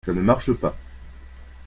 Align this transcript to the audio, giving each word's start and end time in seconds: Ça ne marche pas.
Ça 0.03 0.13
ne 0.15 0.21
marche 0.21 0.51
pas. 0.53 0.75